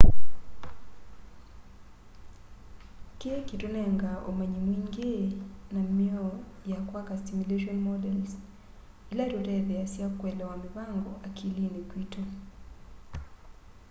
[3.19, 5.11] kii kitunengaa umanyi mwingi
[5.73, 6.31] na mioo
[6.71, 8.31] ya kwaka stimulation models
[9.11, 12.23] ila itutetheesya kuelewa mivango akilini kwitu